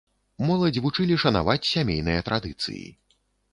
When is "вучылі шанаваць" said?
0.85-1.69